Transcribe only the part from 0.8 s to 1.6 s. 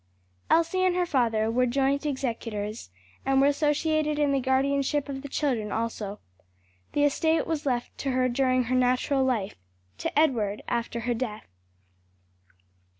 and her father